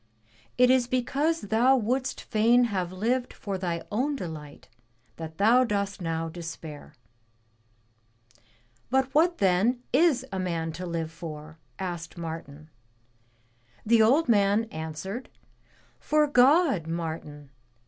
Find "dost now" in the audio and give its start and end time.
5.63-6.27